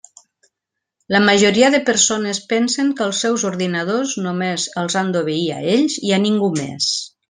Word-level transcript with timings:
La 1.15 1.19
majoria 1.25 1.69
de 1.75 1.81
persones 1.89 2.41
pensen 2.55 2.91
que 3.01 3.07
els 3.09 3.21
seus 3.27 3.45
ordinadors 3.53 4.19
només 4.27 4.69
els 4.85 4.99
han 5.05 5.17
d'obeir 5.17 5.49
a 5.61 5.63
ells 5.79 6.03
i 6.11 6.17
a 6.21 6.25
ningú 6.29 6.55
més. 6.61 6.95